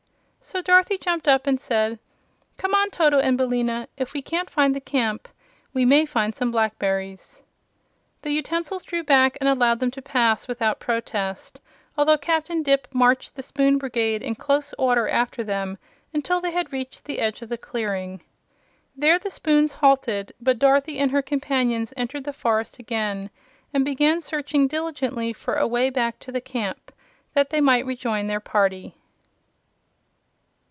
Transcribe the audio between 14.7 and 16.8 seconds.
order after them until they had